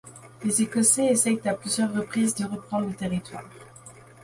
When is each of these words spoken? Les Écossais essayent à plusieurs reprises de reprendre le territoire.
Les 0.43 0.63
Écossais 0.63 1.11
essayent 1.11 1.47
à 1.47 1.53
plusieurs 1.53 1.93
reprises 1.93 2.33
de 2.33 2.45
reprendre 2.47 2.87
le 2.87 2.95
territoire. 2.95 3.43